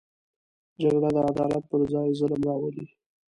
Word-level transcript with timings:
جګړه 0.81 1.09
د 1.15 1.17
عدالت 1.29 1.63
پر 1.69 1.81
ځای 1.93 2.09
ظلم 2.19 2.41
راولي 2.49 2.85